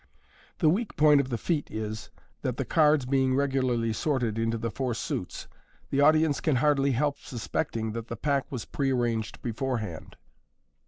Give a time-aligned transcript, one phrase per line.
[0.57, 2.09] The weak point of the feat is,
[2.41, 5.47] that the cards being regularly sorted into the four suits,
[5.91, 10.15] the audience can hardly help suspecting that the pack was pre arranged beforehand.